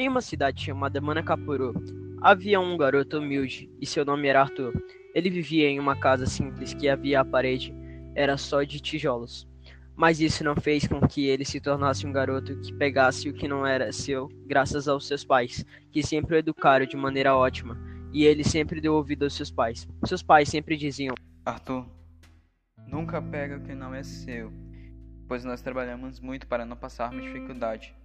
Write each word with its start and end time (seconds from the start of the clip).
Em 0.00 0.08
uma 0.08 0.22
cidade 0.22 0.64
chamada 0.64 0.98
Manacapuru, 0.98 1.74
havia 2.22 2.58
um 2.58 2.74
garoto 2.74 3.18
humilde 3.18 3.70
e 3.78 3.84
seu 3.84 4.02
nome 4.02 4.28
era 4.28 4.40
Arthur. 4.40 4.72
Ele 5.14 5.28
vivia 5.28 5.68
em 5.68 5.78
uma 5.78 5.94
casa 5.94 6.24
simples 6.24 6.72
que 6.72 6.88
havia 6.88 7.20
a 7.20 7.24
parede 7.24 7.74
era 8.14 8.38
só 8.38 8.62
de 8.62 8.80
tijolos. 8.80 9.46
Mas 9.94 10.18
isso 10.18 10.42
não 10.42 10.56
fez 10.56 10.88
com 10.88 11.06
que 11.06 11.26
ele 11.26 11.44
se 11.44 11.60
tornasse 11.60 12.06
um 12.06 12.12
garoto 12.12 12.58
que 12.60 12.72
pegasse 12.72 13.28
o 13.28 13.34
que 13.34 13.46
não 13.46 13.66
era 13.66 13.92
seu, 13.92 14.26
graças 14.46 14.88
aos 14.88 15.06
seus 15.06 15.22
pais, 15.22 15.66
que 15.92 16.02
sempre 16.02 16.34
o 16.34 16.38
educaram 16.38 16.86
de 16.86 16.96
maneira 16.96 17.36
ótima, 17.36 17.78
e 18.10 18.24
ele 18.24 18.42
sempre 18.42 18.80
deu 18.80 18.94
ouvido 18.94 19.24
aos 19.24 19.34
seus 19.34 19.50
pais. 19.50 19.86
Seus 20.06 20.22
pais 20.22 20.48
sempre 20.48 20.78
diziam: 20.78 21.14
Arthur, 21.44 21.86
nunca 22.86 23.20
pega 23.20 23.58
o 23.58 23.60
que 23.60 23.74
não 23.74 23.94
é 23.94 24.02
seu, 24.02 24.50
pois 25.28 25.44
nós 25.44 25.60
trabalhamos 25.60 26.20
muito 26.20 26.46
para 26.46 26.64
não 26.64 26.74
passarmos 26.74 27.22
dificuldade. 27.22 27.99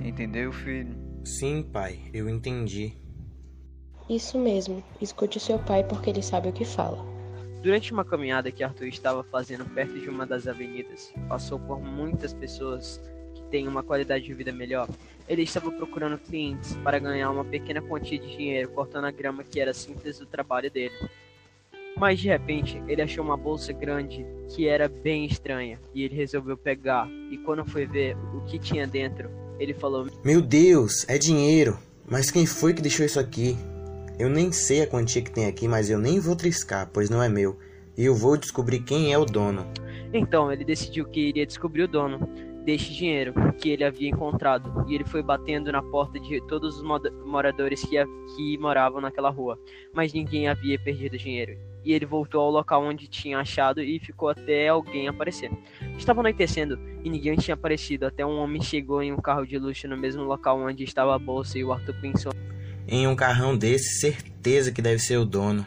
Entendeu, 0.00 0.52
filho? 0.52 0.96
Sim, 1.24 1.62
pai, 1.62 2.00
eu 2.12 2.28
entendi. 2.28 2.92
Isso 4.08 4.38
mesmo, 4.38 4.82
escute 5.00 5.38
seu 5.38 5.58
pai 5.58 5.84
porque 5.84 6.08
ele 6.08 6.22
sabe 6.22 6.48
o 6.48 6.52
que 6.52 6.64
fala. 6.64 7.04
Durante 7.62 7.92
uma 7.92 8.04
caminhada 8.04 8.52
que 8.52 8.62
Arthur 8.62 8.86
estava 8.86 9.24
fazendo 9.24 9.64
perto 9.66 9.98
de 9.98 10.08
uma 10.08 10.24
das 10.24 10.46
avenidas, 10.46 11.12
passou 11.28 11.58
por 11.58 11.80
muitas 11.80 12.32
pessoas 12.32 13.00
que 13.34 13.42
têm 13.50 13.66
uma 13.66 13.82
qualidade 13.82 14.24
de 14.24 14.32
vida 14.32 14.52
melhor. 14.52 14.88
Ele 15.28 15.42
estava 15.42 15.70
procurando 15.70 16.16
clientes 16.18 16.74
para 16.76 16.98
ganhar 16.98 17.30
uma 17.30 17.44
pequena 17.44 17.82
quantia 17.82 18.18
de 18.18 18.34
dinheiro 18.34 18.70
cortando 18.70 19.04
a 19.06 19.10
grama 19.10 19.44
que 19.44 19.60
era 19.60 19.74
simples 19.74 20.18
do 20.18 20.24
trabalho 20.24 20.70
dele. 20.70 20.94
Mas 21.96 22.20
de 22.20 22.28
repente, 22.28 22.80
ele 22.86 23.02
achou 23.02 23.24
uma 23.24 23.36
bolsa 23.36 23.72
grande 23.72 24.24
que 24.54 24.68
era 24.68 24.88
bem 24.88 25.26
estranha 25.26 25.80
e 25.92 26.04
ele 26.04 26.14
resolveu 26.14 26.56
pegar. 26.56 27.10
E 27.30 27.36
quando 27.38 27.66
foi 27.66 27.84
ver 27.84 28.16
o 28.32 28.40
que 28.46 28.58
tinha 28.58 28.86
dentro, 28.86 29.28
ele 29.58 29.74
falou: 29.74 30.06
Meu 30.24 30.40
Deus, 30.40 31.04
é 31.08 31.18
dinheiro! 31.18 31.78
Mas 32.06 32.30
quem 32.30 32.46
foi 32.46 32.72
que 32.72 32.82
deixou 32.82 33.04
isso 33.04 33.20
aqui? 33.20 33.56
Eu 34.18 34.28
nem 34.28 34.50
sei 34.50 34.82
a 34.82 34.86
quantia 34.86 35.22
que 35.22 35.30
tem 35.30 35.46
aqui, 35.46 35.68
mas 35.68 35.90
eu 35.90 35.98
nem 35.98 36.18
vou 36.18 36.34
triscar, 36.34 36.88
pois 36.92 37.10
não 37.10 37.22
é 37.22 37.28
meu. 37.28 37.58
E 37.96 38.04
eu 38.04 38.14
vou 38.14 38.36
descobrir 38.36 38.80
quem 38.80 39.12
é 39.12 39.18
o 39.18 39.24
dono. 39.24 39.66
Então 40.12 40.50
ele 40.50 40.64
decidiu 40.64 41.04
que 41.04 41.20
iria 41.28 41.46
descobrir 41.46 41.82
o 41.82 41.88
dono 41.88 42.28
deste 42.68 42.92
dinheiro 42.92 43.32
que 43.58 43.70
ele 43.70 43.82
havia 43.82 44.10
encontrado 44.10 44.84
e 44.86 44.94
ele 44.94 45.04
foi 45.06 45.22
batendo 45.22 45.72
na 45.72 45.82
porta 45.82 46.20
de 46.20 46.38
todos 46.46 46.76
os 46.76 46.82
moradores 47.24 47.80
que, 47.80 47.96
que 48.36 48.58
moravam 48.58 49.00
naquela 49.00 49.30
rua, 49.30 49.58
mas 49.90 50.12
ninguém 50.12 50.48
havia 50.48 50.78
perdido 50.78 51.16
dinheiro. 51.16 51.56
E 51.82 51.94
ele 51.94 52.04
voltou 52.04 52.42
ao 52.42 52.50
local 52.50 52.84
onde 52.84 53.08
tinha 53.08 53.38
achado 53.38 53.80
e 53.80 53.98
ficou 53.98 54.28
até 54.28 54.68
alguém 54.68 55.08
aparecer. 55.08 55.50
Estava 55.96 56.20
anoitecendo 56.20 56.78
e 57.02 57.08
ninguém 57.08 57.36
tinha 57.36 57.54
aparecido 57.54 58.04
até 58.04 58.26
um 58.26 58.36
homem 58.36 58.60
chegou 58.60 59.02
em 59.02 59.14
um 59.14 59.16
carro 59.16 59.46
de 59.46 59.58
luxo 59.58 59.88
no 59.88 59.96
mesmo 59.96 60.22
local 60.22 60.60
onde 60.60 60.84
estava 60.84 61.14
a 61.14 61.18
bolsa 61.18 61.58
e 61.58 61.64
o 61.64 61.72
Arthur 61.72 61.94
pensou: 62.02 62.32
Em 62.86 63.08
um 63.08 63.16
carrão 63.16 63.56
desse, 63.56 63.98
certeza 63.98 64.70
que 64.70 64.82
deve 64.82 64.98
ser 64.98 65.16
o 65.16 65.24
dono. 65.24 65.64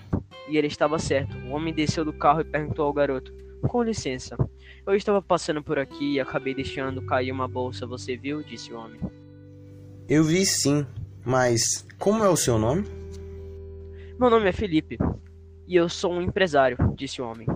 E 0.47 0.55
ele 0.55 0.67
estava 0.67 0.99
certo. 0.99 1.36
O 1.47 1.53
homem 1.53 1.73
desceu 1.73 2.05
do 2.05 2.13
carro 2.13 2.41
e 2.41 2.45
perguntou 2.45 2.86
ao 2.86 2.93
garoto: 2.93 3.33
Com 3.63 3.81
licença, 3.81 4.38
eu 4.86 4.95
estava 4.95 5.22
passando 5.22 5.64
por 5.64 5.78
aqui 5.78 6.14
e 6.14 6.20
acabei 6.20 6.54
deixando 6.54 7.02
cair 7.02 7.31
uma 7.31 7.48
bolsa, 7.48 7.86
você 7.86 8.16
viu? 8.16 8.44
disse 8.44 8.73
o 8.73 8.78
homem. 8.78 9.00
Eu 10.09 10.23
vi 10.23 10.45
sim, 10.45 10.86
mas 11.26 11.86
como 11.98 12.23
é 12.23 12.30
o 12.30 12.36
seu 12.36 12.58
nome? 12.58 12.86
Meu 14.20 14.30
nome 14.30 14.50
é 14.50 14.52
Felipe 14.52 14.98
e 15.67 15.76
eu 15.76 15.88
sou 15.88 16.14
um 16.14 16.22
empresário, 16.22 16.78
disse 16.95 17.22
o 17.22 17.26
homem. 17.26 17.48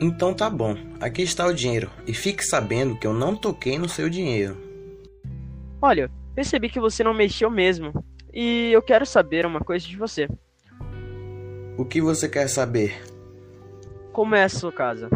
Então 0.00 0.34
tá 0.34 0.50
bom, 0.50 0.76
aqui 1.00 1.22
está 1.22 1.46
o 1.46 1.54
dinheiro 1.54 1.90
e 2.06 2.12
fique 2.12 2.44
sabendo 2.44 2.98
que 2.98 3.06
eu 3.06 3.14
não 3.14 3.36
toquei 3.36 3.78
no 3.78 3.88
seu 3.88 4.10
dinheiro. 4.10 4.56
Olha, 5.80 6.10
percebi 6.34 6.68
que 6.68 6.80
você 6.80 7.02
não 7.02 7.14
mexeu 7.14 7.50
mesmo 7.50 7.92
e 8.32 8.70
eu 8.72 8.82
quero 8.82 9.06
saber 9.06 9.46
uma 9.46 9.60
coisa 9.60 9.86
de 9.86 9.96
você. 9.96 10.28
O 11.78 11.84
que 11.84 12.00
você 12.00 12.28
quer 12.28 12.48
saber? 12.48 13.00
Como 14.12 14.34
é 14.34 14.44
a 14.44 14.48
sua 14.48 14.72
casa? 14.72 15.08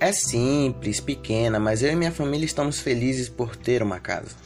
É 0.00 0.12
simples, 0.12 1.00
pequena, 1.00 1.58
mas 1.58 1.82
eu 1.82 1.92
e 1.92 1.96
minha 1.96 2.12
família 2.12 2.46
estamos 2.46 2.80
felizes 2.80 3.28
por 3.28 3.56
ter 3.56 3.82
uma 3.82 3.98
casa. 3.98 4.36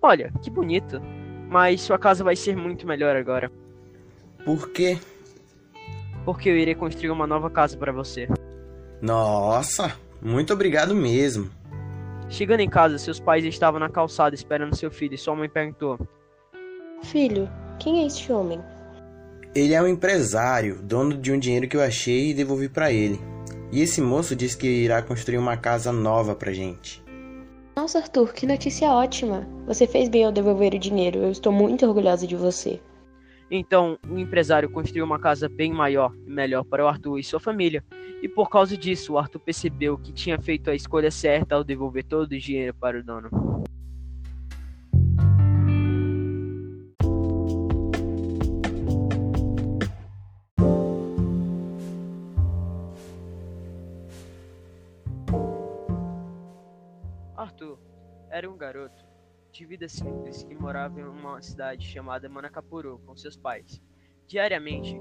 Olha, 0.00 0.32
que 0.42 0.50
bonito. 0.50 1.00
Mas 1.48 1.80
sua 1.80 1.98
casa 1.98 2.22
vai 2.22 2.36
ser 2.36 2.56
muito 2.56 2.86
melhor 2.86 3.16
agora. 3.16 3.50
Por 4.44 4.70
quê? 4.70 4.98
Porque 6.24 6.48
eu 6.48 6.56
irei 6.56 6.76
construir 6.76 7.10
uma 7.10 7.26
nova 7.26 7.50
casa 7.50 7.76
para 7.76 7.90
você. 7.90 8.28
Nossa, 9.02 9.96
muito 10.22 10.52
obrigado 10.52 10.94
mesmo. 10.94 11.50
Chegando 12.28 12.60
em 12.60 12.68
casa, 12.68 12.96
seus 12.96 13.18
pais 13.18 13.44
estavam 13.44 13.80
na 13.80 13.88
calçada 13.88 14.36
esperando 14.36 14.76
seu 14.76 14.90
filho 14.90 15.14
e 15.14 15.18
sua 15.18 15.34
mãe 15.34 15.48
perguntou: 15.48 15.98
Filho, 17.02 17.50
quem 17.80 18.02
é 18.02 18.06
este 18.06 18.30
homem? 18.32 18.60
Ele 19.52 19.74
é 19.74 19.82
um 19.82 19.88
empresário, 19.88 20.80
dono 20.80 21.18
de 21.18 21.32
um 21.32 21.38
dinheiro 21.38 21.66
que 21.66 21.76
eu 21.76 21.82
achei 21.82 22.30
e 22.30 22.34
devolvi 22.34 22.68
para 22.68 22.92
ele. 22.92 23.18
E 23.72 23.80
esse 23.80 24.00
moço 24.00 24.34
disse 24.34 24.58
que 24.58 24.66
irá 24.66 25.00
construir 25.00 25.38
uma 25.38 25.56
casa 25.56 25.92
nova 25.92 26.34
pra 26.34 26.52
gente. 26.52 27.02
Nossa, 27.76 27.98
Arthur, 27.98 28.32
que 28.32 28.46
notícia 28.46 28.90
ótima! 28.90 29.48
Você 29.66 29.86
fez 29.86 30.08
bem 30.08 30.24
ao 30.24 30.32
devolver 30.32 30.74
o 30.74 30.78
dinheiro. 30.78 31.20
Eu 31.20 31.30
estou 31.30 31.52
muito 31.52 31.86
orgulhosa 31.86 32.26
de 32.26 32.34
você. 32.34 32.80
Então, 33.50 33.98
o 34.08 34.18
empresário 34.18 34.70
construiu 34.70 35.04
uma 35.04 35.18
casa 35.18 35.48
bem 35.48 35.72
maior 35.72 36.12
e 36.26 36.30
melhor 36.30 36.64
para 36.64 36.84
o 36.84 36.88
Arthur 36.88 37.18
e 37.18 37.24
sua 37.24 37.40
família. 37.40 37.84
E 38.22 38.28
por 38.28 38.50
causa 38.50 38.76
disso, 38.76 39.14
o 39.14 39.18
Arthur 39.18 39.40
percebeu 39.40 39.96
que 39.96 40.12
tinha 40.12 40.38
feito 40.38 40.68
a 40.68 40.74
escolha 40.74 41.10
certa 41.10 41.54
ao 41.54 41.64
devolver 41.64 42.04
todo 42.04 42.32
o 42.32 42.38
dinheiro 42.38 42.74
para 42.74 42.98
o 42.98 43.02
dono. 43.02 43.49
Arthur 57.40 57.78
era 58.28 58.50
um 58.50 58.54
garoto 58.54 59.02
de 59.50 59.64
vida 59.64 59.88
simples 59.88 60.42
que 60.42 60.54
morava 60.54 61.00
em 61.00 61.04
uma 61.04 61.40
cidade 61.40 61.86
chamada 61.86 62.28
Manacapuru 62.28 62.98
com 63.06 63.16
seus 63.16 63.34
pais. 63.34 63.80
Diariamente, 64.26 65.00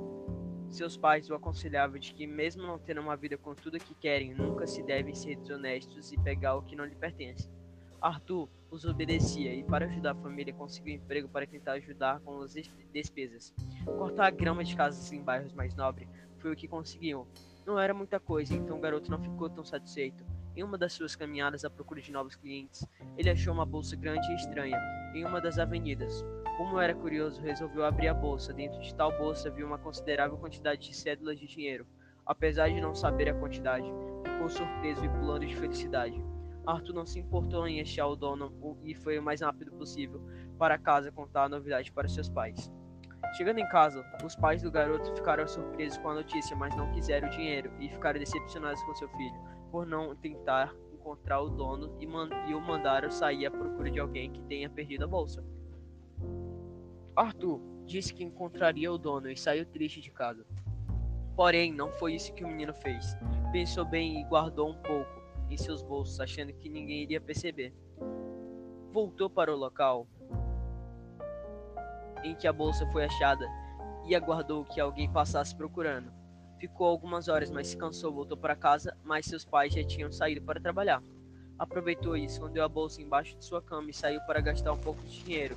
seus 0.70 0.96
pais 0.96 1.30
o 1.30 1.36
aconselhavam 1.36 2.00
de 2.00 2.14
que, 2.14 2.26
mesmo 2.26 2.64
não 2.64 2.80
tendo 2.80 3.02
uma 3.02 3.18
vida 3.18 3.38
com 3.38 3.54
tudo 3.54 3.78
que 3.78 3.94
querem, 3.94 4.34
nunca 4.34 4.66
se 4.66 4.82
devem 4.82 5.14
ser 5.14 5.36
desonestos 5.36 6.14
e 6.14 6.18
pegar 6.18 6.56
o 6.56 6.62
que 6.62 6.78
não 6.78 6.86
lhe 6.86 6.96
pertence. 6.96 7.52
Arthur 8.00 8.48
os 8.72 8.86
obedecia 8.86 9.54
e, 9.54 9.62
para 9.62 9.88
ajudar 9.88 10.12
a 10.12 10.22
família, 10.22 10.54
conseguiu 10.54 10.94
um 10.94 10.98
emprego 10.98 11.28
para 11.28 11.46
tentar 11.46 11.74
ajudar 11.74 12.22
com 12.22 12.40
as 12.40 12.54
despesas. 12.94 13.54
Cortar 13.84 14.28
a 14.28 14.32
grama 14.32 14.64
de 14.64 14.78
casas 14.78 15.12
em 15.12 15.22
bairros 15.22 15.52
mais 15.52 15.76
nobres 15.76 16.08
foi 16.38 16.54
o 16.54 16.56
que 16.56 16.70
conseguiu. 16.70 17.28
Não 17.66 17.78
era 17.78 17.94
muita 17.94 18.18
coisa, 18.18 18.56
então 18.56 18.78
o 18.78 18.82
garoto 18.82 19.12
não 19.12 19.22
ficou 19.22 19.50
tão 19.50 19.66
satisfeito. 19.66 20.24
Em 20.56 20.64
uma 20.64 20.78
das 20.78 20.94
suas 20.94 21.16
caminhadas 21.16 21.64
à 21.64 21.70
procura 21.70 22.02
de 22.02 22.12
novos 22.12 22.36
clientes, 22.36 22.86
ele 23.18 23.30
achou 23.30 23.54
uma 23.54 23.66
bolsa 23.66 23.96
grande 23.96 24.30
e 24.32 24.36
estranha 24.36 24.78
em 25.14 25.24
uma 25.24 25.40
das 25.40 25.60
avenidas. 25.60 26.24
Como 26.58 26.80
era 26.80 26.94
curioso, 26.94 27.42
resolveu 27.42 27.86
abrir 27.86 28.08
a 28.08 28.14
bolsa. 28.14 28.52
Dentro 28.52 28.80
de 28.82 28.94
tal 28.94 29.18
bolsa 29.18 29.50
viu 29.50 29.66
uma 29.66 29.78
considerável 29.78 30.38
quantidade 30.38 30.90
de 30.90 30.96
cédulas 30.96 31.40
de 31.40 31.48
dinheiro. 31.48 31.88
Apesar 32.26 32.70
de 32.70 32.82
não 32.82 32.94
saber 32.94 33.30
a 33.30 33.34
quantidade, 33.34 33.88
ficou 34.26 34.50
surpreso 34.50 35.06
e 35.06 35.10
pulando 35.10 35.46
de 35.46 35.56
felicidade. 35.56 36.22
Arthur 36.66 36.94
não 36.94 37.06
se 37.06 37.20
importou 37.20 37.68
em 37.68 37.80
achar 37.80 38.08
o 38.08 38.16
dono 38.16 38.52
e 38.84 38.94
foi 38.94 39.18
o 39.18 39.24
mais 39.24 39.42
rápido 39.42 39.72
possível 39.72 40.22
para 40.58 40.78
casa 40.78 41.12
contar 41.12 41.46
a 41.46 41.50
novidade 41.50 41.92
para 41.92 42.08
seus 42.08 42.28
pais. 42.28 42.72
Chegando 43.38 43.60
em 43.60 43.70
casa, 43.70 44.04
os 44.24 44.36
pais 44.36 44.62
do 44.62 44.72
garoto 44.72 45.16
ficaram 45.16 45.48
surpresos 45.48 45.98
com 46.00 46.10
a 46.10 46.16
notícia, 46.16 46.56
mas 46.56 46.76
não 46.76 46.92
quiseram 46.92 47.28
o 47.28 47.32
dinheiro 47.32 47.72
e 47.80 47.90
ficaram 47.90 48.20
decepcionados 48.20 48.82
com 48.84 48.94
seu 48.96 49.08
filho 49.10 49.59
por 49.72 49.86
não 49.86 50.16
tentar 50.16 50.74
encontrar 50.94 51.42
o 51.42 51.50
dono 51.50 51.96
e, 52.00 52.06
man 52.06 52.30
e 52.48 52.54
o 52.54 52.62
mandaram 52.62 53.10
sair 53.10 53.46
à 53.46 53.52
procura 53.52 53.90
de 53.90 54.00
alguém 54.00 54.32
que 54.32 54.42
tenha 54.44 54.70
perdido 54.70 55.06
a 55.06 55.08
bolsa. 55.08 55.44
Arthur 57.16 57.62
disse 57.86 58.14
que 58.14 58.24
encontraria 58.24 58.92
o 58.92 58.98
dono 58.98 59.30
e 59.30 59.36
saiu 59.36 59.66
triste 59.66 60.02
de 60.02 60.12
casa. 60.12 60.46
Porém, 61.36 61.74
não 61.74 61.92
foi 61.92 62.16
isso 62.16 62.34
que 62.34 62.44
o 62.44 62.48
menino 62.48 62.74
fez. 62.74 63.16
Pensou 63.52 63.86
bem 63.86 64.20
e 64.20 64.24
guardou 64.26 64.70
um 64.70 64.82
pouco 64.82 65.20
em 65.50 65.58
seus 65.58 65.82
bolsos, 65.82 66.20
achando 66.20 66.54
que 66.54 66.70
ninguém 66.70 67.04
iria 67.04 67.20
perceber. 67.20 67.74
Voltou 68.92 69.30
para 69.30 69.54
o 69.54 69.58
local 69.58 70.08
em 72.24 72.36
que 72.36 72.48
a 72.48 72.54
bolsa 72.54 72.86
foi 72.92 73.06
achada 73.06 73.46
e 74.06 74.16
aguardou 74.16 74.66
que 74.66 74.80
alguém 74.80 75.12
passasse 75.12 75.56
procurando. 75.56 76.19
Ficou 76.60 76.88
algumas 76.88 77.30
horas, 77.30 77.50
mas 77.50 77.68
se 77.68 77.78
cansou, 77.78 78.12
voltou 78.14 78.36
para 78.36 78.54
casa, 78.54 78.96
mas 79.04 79.26
seus 79.26 79.46
pais 79.46 79.74
já 79.74 79.82
tinham 79.82 80.12
saído 80.12 80.42
para 80.42 80.60
trabalhar. 80.60 81.02
Aproveitou 81.58 82.18
e 82.18 82.26
escondeu 82.26 82.66
a 82.66 82.70
bolsa 82.70 83.02
embaixo 83.02 83.38
de 83.38 83.46
sua 83.46 83.62
cama 83.62 83.90
e 83.90 83.94
saiu 83.94 84.20
para 84.22 84.42
gastar 84.42 84.74
um 84.74 84.78
pouco 84.78 85.02
de 85.04 85.24
dinheiro, 85.24 85.56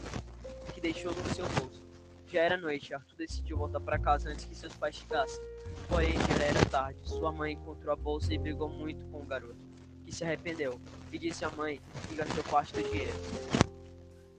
que 0.72 0.80
deixou 0.80 1.12
no 1.12 1.34
seu 1.34 1.44
bolso. 1.48 1.82
Já 2.28 2.42
era 2.42 2.56
noite, 2.56 2.94
Arthur 2.94 3.16
decidiu 3.16 3.58
voltar 3.58 3.80
para 3.80 3.98
casa 3.98 4.30
antes 4.30 4.44
que 4.44 4.54
seus 4.54 4.74
pais 4.74 4.94
chegassem. 4.94 5.42
Porém, 5.88 6.12
já 6.12 6.44
era 6.44 6.64
tarde. 6.70 7.00
Sua 7.02 7.32
mãe 7.32 7.54
encontrou 7.54 7.92
a 7.92 7.96
bolsa 7.96 8.32
e 8.32 8.38
brigou 8.38 8.68
muito 8.68 9.04
com 9.06 9.20
o 9.22 9.26
garoto, 9.26 9.58
que 10.04 10.12
se 10.12 10.22
arrependeu, 10.24 10.80
e 11.12 11.18
disse 11.18 11.44
à 11.44 11.50
mãe 11.50 11.80
que 12.08 12.14
gastou 12.14 12.44
parte 12.44 12.72
do 12.72 12.82
dinheiro. 12.82 13.12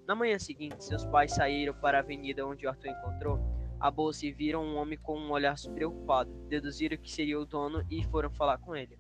Na 0.07 0.15
manhã 0.15 0.39
seguinte, 0.39 0.83
seus 0.83 1.05
pais 1.05 1.33
saíram 1.33 1.73
para 1.73 1.97
a 1.97 2.01
avenida 2.01 2.47
onde 2.47 2.65
Arthur 2.65 2.87
encontrou 2.87 3.52
a 3.83 3.91
bolsa 3.91 4.25
e 4.25 4.31
viram 4.31 4.63
um 4.63 4.77
homem 4.77 4.97
com 4.97 5.19
um 5.19 5.29
olhar 5.29 5.55
preocupado. 5.75 6.31
Deduziram 6.47 6.95
que 6.95 7.11
seria 7.11 7.37
o 7.37 7.45
dono 7.45 7.85
e 7.91 8.01
foram 8.05 8.31
falar 8.31 8.57
com 8.57 8.73
ele. 8.73 8.97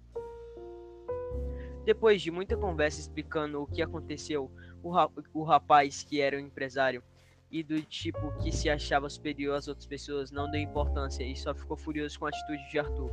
Depois 1.85 2.21
de 2.21 2.29
muita 2.29 2.57
conversa 2.57 2.99
explicando 2.99 3.61
o 3.61 3.65
que 3.65 3.81
aconteceu, 3.81 4.51
o, 4.83 4.91
ra 4.91 5.09
o 5.33 5.43
rapaz, 5.43 6.03
que 6.03 6.19
era 6.19 6.35
um 6.35 6.41
empresário 6.41 7.01
e 7.49 7.63
do 7.63 7.81
tipo 7.83 8.37
que 8.39 8.51
se 8.51 8.69
achava 8.69 9.09
superior 9.09 9.55
às 9.55 9.69
outras 9.69 9.87
pessoas, 9.87 10.31
não 10.31 10.51
deu 10.51 10.59
importância 10.59 11.23
e 11.23 11.33
só 11.33 11.55
ficou 11.55 11.77
furioso 11.77 12.19
com 12.19 12.25
a 12.25 12.29
atitude 12.29 12.69
de 12.69 12.77
Arthur. 12.77 13.09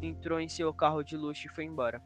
Entrou 0.00 0.40
em 0.40 0.48
seu 0.48 0.72
carro 0.72 1.02
de 1.02 1.14
luxo 1.14 1.46
e 1.46 1.54
foi 1.54 1.64
embora. 1.64 2.00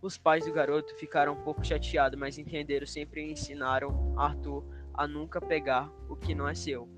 Os 0.00 0.16
pais 0.16 0.46
do 0.46 0.52
garoto 0.52 0.96
ficaram 0.96 1.34
um 1.34 1.42
pouco 1.42 1.62
chateados, 1.62 2.18
mas 2.18 2.38
entenderam 2.38 2.86
sempre 2.86 3.20
e 3.20 3.32
ensinaram 3.32 4.18
Arthur 4.18 4.64
a 4.94 5.06
nunca 5.06 5.42
pegar 5.42 5.92
o 6.08 6.16
que 6.16 6.34
não 6.34 6.48
é 6.48 6.54
seu. 6.54 6.88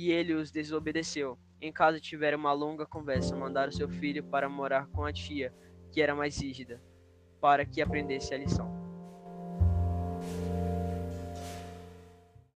E 0.00 0.12
ele 0.12 0.32
os 0.32 0.52
desobedeceu. 0.52 1.36
Em 1.60 1.72
casa 1.72 1.98
tiveram 1.98 2.38
uma 2.38 2.52
longa 2.52 2.86
conversa, 2.86 3.34
mandaram 3.34 3.72
seu 3.72 3.88
filho 3.88 4.22
para 4.22 4.48
morar 4.48 4.86
com 4.86 5.04
a 5.04 5.12
tia, 5.12 5.52
que 5.90 6.00
era 6.00 6.14
mais 6.14 6.40
rígida 6.40 6.80
para 7.40 7.66
que 7.66 7.82
aprendesse 7.82 8.32
a 8.32 8.38
lição. 8.38 8.77